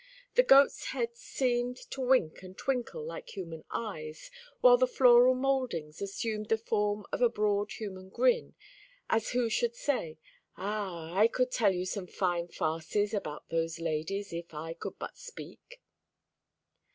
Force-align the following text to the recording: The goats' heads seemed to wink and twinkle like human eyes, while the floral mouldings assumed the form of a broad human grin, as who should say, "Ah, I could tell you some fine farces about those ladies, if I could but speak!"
The 0.33 0.41
goats' 0.41 0.85
heads 0.85 1.19
seemed 1.19 1.77
to 1.91 2.01
wink 2.01 2.41
and 2.41 2.57
twinkle 2.57 3.05
like 3.05 3.35
human 3.37 3.63
eyes, 3.69 4.31
while 4.59 4.75
the 4.75 4.87
floral 4.87 5.35
mouldings 5.35 6.01
assumed 6.01 6.49
the 6.49 6.57
form 6.57 7.05
of 7.11 7.21
a 7.21 7.29
broad 7.29 7.73
human 7.73 8.09
grin, 8.09 8.55
as 9.11 9.33
who 9.33 9.47
should 9.47 9.75
say, 9.75 10.17
"Ah, 10.57 11.13
I 11.15 11.27
could 11.27 11.51
tell 11.51 11.71
you 11.73 11.85
some 11.85 12.07
fine 12.07 12.47
farces 12.47 13.13
about 13.13 13.49
those 13.49 13.79
ladies, 13.79 14.33
if 14.33 14.55
I 14.55 14.73
could 14.73 14.97
but 14.97 15.19
speak!" 15.19 15.83